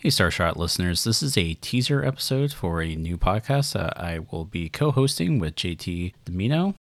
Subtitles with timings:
[0.00, 1.02] Hey, Starshot listeners.
[1.02, 5.40] This is a teaser episode for a new podcast that I will be co hosting
[5.40, 6.76] with JT Domino.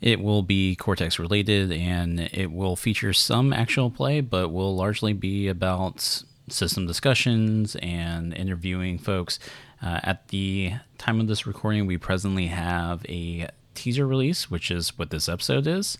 [0.00, 5.12] It will be Cortex related and it will feature some actual play, but will largely
[5.12, 9.38] be about system discussions and interviewing folks.
[9.82, 14.96] Uh, at the time of this recording, we presently have a teaser release, which is
[14.96, 15.98] what this episode is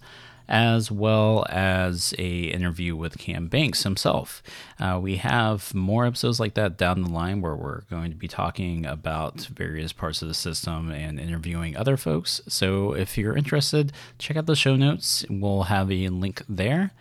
[0.49, 4.43] as well as a interview with Cam Banks himself.
[4.79, 8.29] Uh, we have more episodes like that down the line where we're going to be
[8.29, 12.41] talking about various parts of the system and interviewing other folks.
[12.49, 15.25] So if you're interested, check out the show notes.
[15.29, 16.93] We'll have a link there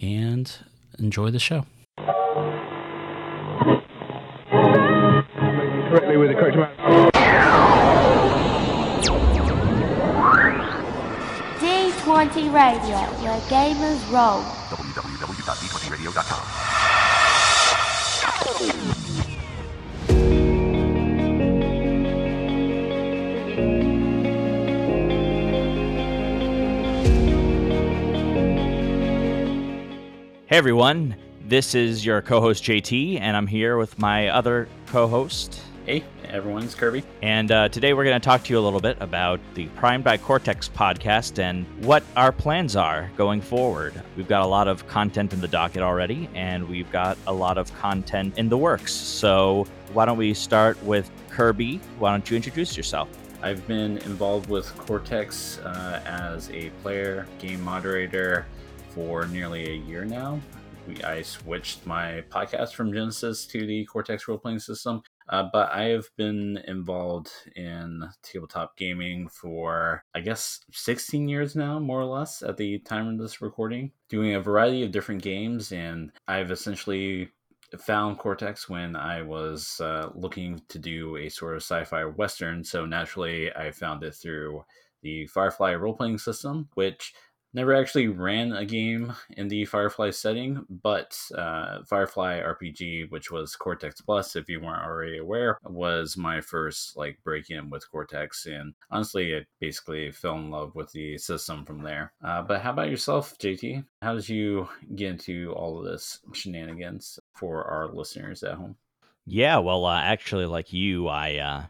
[0.00, 0.50] and
[0.98, 1.66] enjoy the show.
[6.16, 7.15] With the correct amount.
[12.16, 14.40] 20 Radio, where gamers roll.
[14.70, 16.46] www.d20radio.com.
[30.46, 35.06] Hey everyone, this is your co host JT, and I'm here with my other co
[35.06, 35.60] host.
[35.86, 37.04] Hey, everyone's Kirby.
[37.22, 40.02] And uh, today we're going to talk to you a little bit about the Prime
[40.02, 44.02] by Cortex podcast and what our plans are going forward.
[44.16, 47.56] We've got a lot of content in the docket already, and we've got a lot
[47.56, 48.92] of content in the works.
[48.92, 51.80] So why don't we start with Kirby?
[52.00, 53.08] Why don't you introduce yourself?
[53.40, 58.46] I've been involved with Cortex uh, as a player, game moderator
[58.88, 60.40] for nearly a year now.
[60.88, 65.72] We, I switched my podcast from Genesys to the Cortex role playing system uh, but
[65.72, 72.04] I have been involved in tabletop gaming for, I guess, 16 years now, more or
[72.04, 75.72] less, at the time of this recording, doing a variety of different games.
[75.72, 77.30] And I've essentially
[77.78, 82.62] found Cortex when I was uh, looking to do a sort of sci fi western.
[82.62, 84.64] So naturally, I found it through
[85.02, 87.14] the Firefly role playing system, which
[87.56, 93.56] Never actually ran a game in the Firefly setting, but uh, Firefly RPG, which was
[93.56, 98.44] Cortex Plus, if you weren't already aware, was my first like break in with Cortex,
[98.44, 102.12] and honestly, it basically fell in love with the system from there.
[102.22, 103.82] Uh, but how about yourself, JT?
[104.02, 108.76] How did you get into all of this shenanigans for our listeners at home?
[109.24, 111.64] Yeah, well, uh, actually, like you, I uh,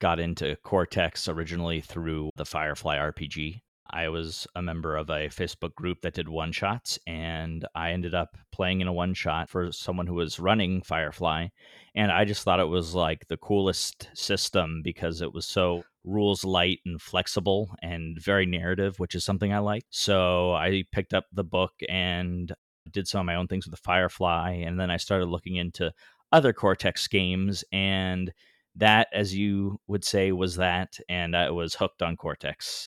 [0.00, 3.62] got into Cortex originally through the Firefly RPG.
[3.92, 8.14] I was a member of a Facebook group that did one shots, and I ended
[8.14, 11.48] up playing in a one shot for someone who was running Firefly.
[11.94, 16.44] And I just thought it was like the coolest system because it was so rules
[16.44, 19.84] light and flexible and very narrative, which is something I like.
[19.90, 22.52] So I picked up the book and
[22.90, 24.62] did some of my own things with the Firefly.
[24.64, 25.92] And then I started looking into
[26.32, 28.32] other Cortex games and
[28.76, 32.88] that as you would say was that and i was hooked on cortex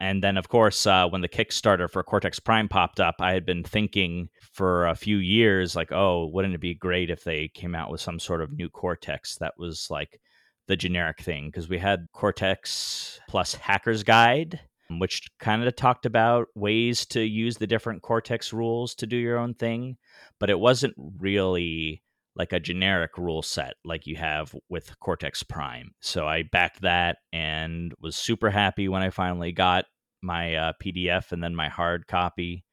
[0.00, 3.46] and then, of course, uh, when the Kickstarter for Cortex Prime popped up, I had
[3.46, 7.74] been thinking for a few years, like, oh, wouldn't it be great if they came
[7.74, 10.20] out with some sort of new Cortex that was like
[10.66, 11.46] the generic thing?
[11.46, 17.56] Because we had Cortex plus Hacker's Guide, which kind of talked about ways to use
[17.56, 19.96] the different Cortex rules to do your own thing,
[20.38, 22.02] but it wasn't really
[22.36, 25.92] like a generic rule set like you have with Cortex Prime.
[26.00, 29.84] So I backed that and was super happy when I finally got
[30.22, 32.64] my uh, PDF and then my hard copy.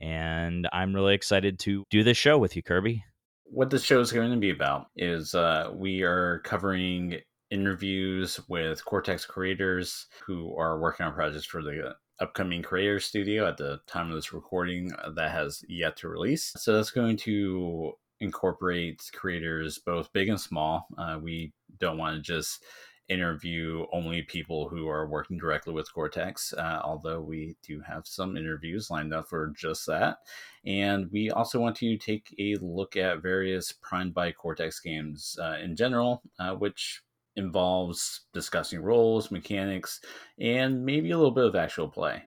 [0.00, 3.04] And I'm really excited to do this show with you, Kirby.
[3.44, 7.18] What this show is going to be about is uh, we are covering
[7.50, 13.56] interviews with Cortex creators who are working on projects for the upcoming creator studio at
[13.56, 16.52] the time of this recording that has yet to release.
[16.56, 20.86] So that's going to incorporate creators both big and small.
[20.98, 22.62] Uh, we don't want to just
[23.10, 28.36] interview only people who are working directly with Cortex, uh, although we do have some
[28.36, 30.18] interviews lined up for just that.
[30.64, 35.56] And we also want to take a look at various Prime by Cortex games uh,
[35.62, 37.02] in general, uh, which
[37.36, 40.00] involves discussing roles, mechanics,
[40.38, 42.22] and maybe a little bit of actual play.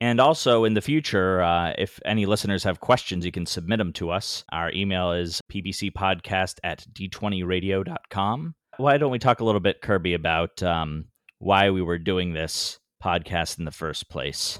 [0.00, 3.92] And also in the future, uh, if any listeners have questions, you can submit them
[3.94, 4.44] to us.
[4.50, 8.54] Our email is pbcpodcast at d20radio.com.
[8.78, 11.06] Why don't we talk a little bit, Kirby, about um,
[11.38, 14.58] why we were doing this podcast in the first place?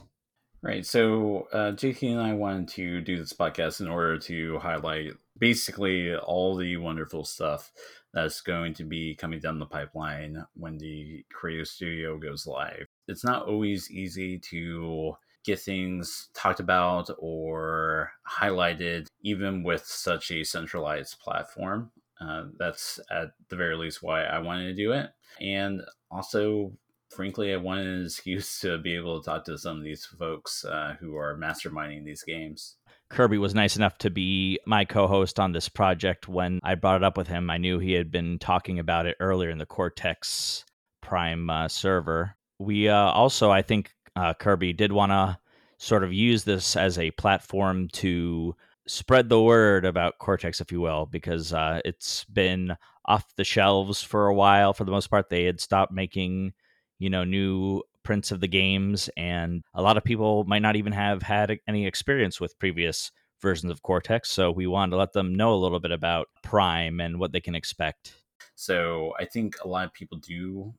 [0.63, 0.85] Right.
[0.85, 6.15] So, uh, JT and I wanted to do this podcast in order to highlight basically
[6.15, 7.73] all the wonderful stuff
[8.13, 12.87] that's going to be coming down the pipeline when the Creative Studio goes live.
[13.09, 15.15] It's not always easy to
[15.45, 21.91] get things talked about or highlighted, even with such a centralized platform.
[22.21, 25.11] Uh, that's at the very least why I wanted to do it.
[25.41, 26.73] And also,
[27.09, 30.65] frankly, I wanted an excuse to be able to talk to some of these folks
[30.65, 32.77] uh, who are masterminding these games.
[33.09, 36.97] Kirby was nice enough to be my co host on this project when I brought
[36.97, 37.51] it up with him.
[37.51, 40.65] I knew he had been talking about it earlier in the Cortex
[41.03, 42.37] Prime uh, server.
[42.61, 45.39] We uh, also, I think, uh, Kirby did want to
[45.79, 48.55] sort of use this as a platform to
[48.87, 52.77] spread the word about Cortex, if you will, because uh, it's been
[53.07, 54.73] off the shelves for a while.
[54.73, 56.53] For the most part, they had stopped making,
[56.99, 60.93] you know, new prints of the games, and a lot of people might not even
[60.93, 63.11] have had any experience with previous
[63.41, 64.31] versions of Cortex.
[64.31, 67.41] So we wanted to let them know a little bit about Prime and what they
[67.41, 68.15] can expect.
[68.55, 70.75] So I think a lot of people do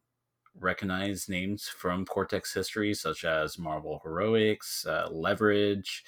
[0.59, 6.03] recognize names from Cortex history, such as Marvel Heroics, uh, Leverage,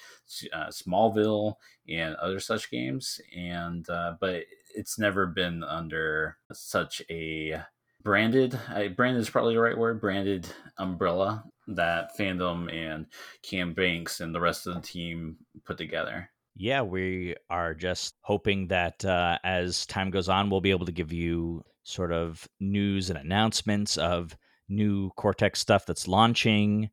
[0.52, 1.54] uh, Smallville,
[1.88, 3.20] and other such games.
[3.36, 4.44] And uh, but
[4.74, 7.60] it's never been under such a
[8.02, 8.58] branded.
[8.68, 10.00] I, branded is probably the right word.
[10.00, 10.46] Branded
[10.78, 13.06] umbrella that fandom and
[13.42, 16.30] Cam Banks and the rest of the team put together.
[16.56, 20.92] Yeah, we are just hoping that uh, as time goes on, we'll be able to
[20.92, 24.36] give you sort of news and announcements of
[24.68, 26.90] new Cortex stuff that's launching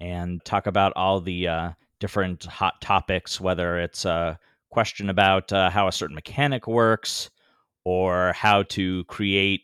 [0.00, 1.70] and talk about all the uh,
[2.00, 4.38] different hot topics, whether it's a
[4.70, 7.30] question about uh, how a certain mechanic works
[7.84, 9.62] or how to create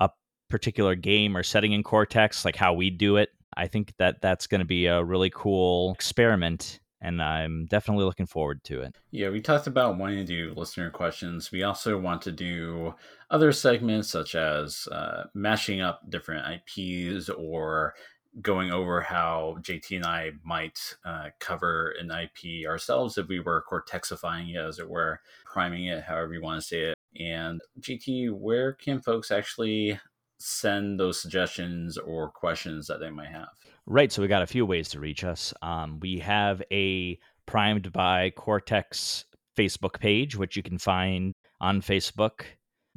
[0.00, 0.10] a
[0.50, 3.30] particular game or setting in Cortex, like how we do it.
[3.56, 8.26] I think that that's going to be a really cool experiment and I'm definitely looking
[8.26, 8.96] forward to it.
[9.10, 11.52] Yeah, we talked about wanting to do listener questions.
[11.52, 12.94] We also want to do
[13.30, 17.94] other segments such as uh, mashing up different IPs or
[18.42, 23.64] going over how JT and I might uh, cover an IP ourselves if we were
[23.70, 26.94] cortexifying it, as it were, priming it, however you want to say it.
[27.18, 29.98] And JT, where can folks actually
[30.38, 33.48] send those suggestions or questions that they might have?
[33.90, 34.12] Right.
[34.12, 35.54] So we got a few ways to reach us.
[35.62, 39.24] Um, we have a Primed by Cortex
[39.56, 41.32] Facebook page, which you can find
[41.62, 42.42] on Facebook.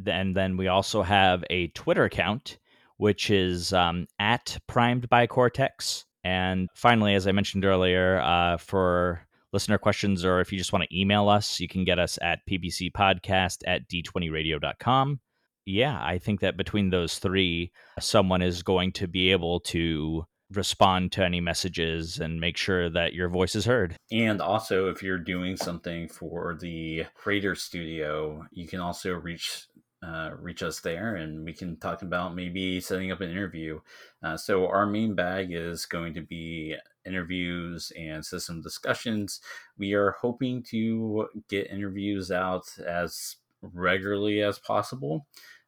[0.06, 2.58] And then we also have a Twitter account,
[2.98, 6.04] which is um, at Primed by Cortex.
[6.26, 10.84] And finally, as I mentioned earlier, uh, for listener questions or if you just want
[10.84, 15.22] to email us, you can get us at pbcpodcast at d20radio.com.
[15.66, 21.12] Yeah, I think that between those three, someone is going to be able to respond
[21.14, 23.96] to any messages and make sure that your voice is heard.
[24.12, 29.68] And also, if you're doing something for the Creator Studio, you can also reach
[30.04, 33.80] uh, reach us there, and we can talk about maybe setting up an interview.
[34.24, 36.76] Uh, so our main bag is going to be
[37.06, 39.42] interviews and system discussions.
[39.78, 45.28] We are hoping to get interviews out as regularly as possible,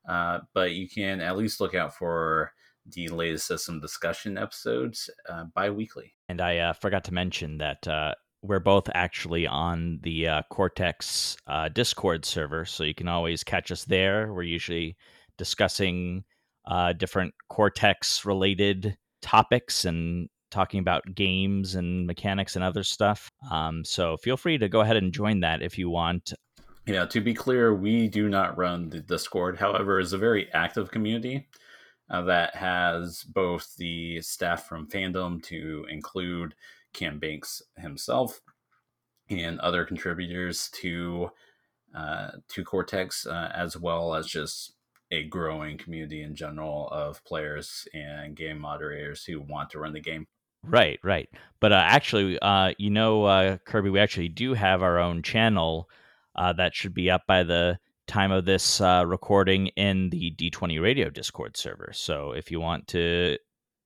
[0.09, 2.53] uh, but you can at least look out for
[2.85, 6.13] the latest system discussion episodes uh, bi weekly.
[6.29, 11.37] And I uh, forgot to mention that uh, we're both actually on the uh, Cortex
[11.47, 14.33] uh, Discord server, so you can always catch us there.
[14.33, 14.97] We're usually
[15.37, 16.23] discussing
[16.65, 23.31] uh, different Cortex related topics and talking about games and mechanics and other stuff.
[23.49, 26.33] Um, so feel free to go ahead and join that if you want.
[26.85, 29.57] Yeah, to be clear, we do not run the Discord.
[29.57, 31.47] However, it's a very active community
[32.13, 36.53] uh, that has both the staff from fandom to include
[36.93, 38.39] Cam Banks himself
[39.29, 41.31] and other contributors to
[41.95, 44.73] uh, to Cortex, uh, as well as just
[45.11, 49.99] a growing community in general of players and game moderators who want to run the
[49.99, 50.25] game.
[50.63, 51.29] Right, right.
[51.59, 55.89] But uh, actually, uh, you know, uh, Kirby, we actually do have our own channel
[56.35, 60.81] uh, that should be up by the time of this uh, recording in the D20
[60.81, 61.91] Radio Discord server.
[61.93, 63.37] So if you want to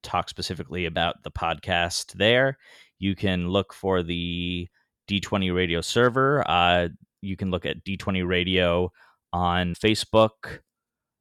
[0.03, 2.57] talk specifically about the podcast there,
[3.00, 4.67] you can look for the
[5.09, 6.43] D20 Radio server.
[6.50, 6.89] Uh,
[7.21, 8.91] you can look at D20 Radio
[9.33, 10.59] on Facebook,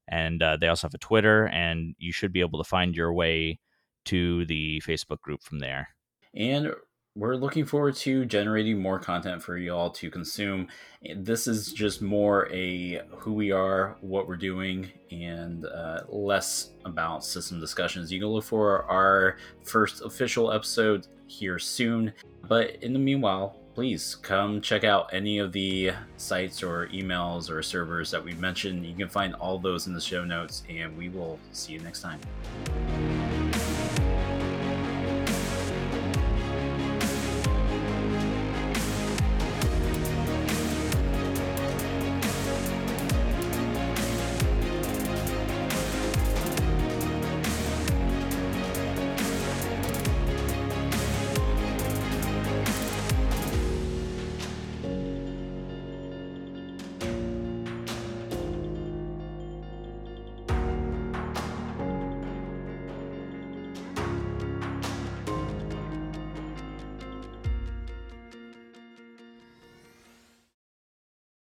[0.09, 3.13] and uh, they also have a Twitter, and you should be able to find your
[3.13, 3.59] way
[4.07, 5.89] to the Facebook group from there.
[6.35, 6.73] And
[7.17, 10.69] we're looking forward to generating more content for you all to consume.
[11.17, 17.25] This is just more a who we are, what we're doing, and uh, less about
[17.25, 18.13] system discussions.
[18.13, 22.13] You can look for our first official episode here soon.
[22.47, 27.63] But in the meanwhile, please come check out any of the sites or emails or
[27.63, 28.85] servers that we mentioned.
[28.85, 32.03] You can find all those in the show notes, and we will see you next
[32.03, 32.21] time.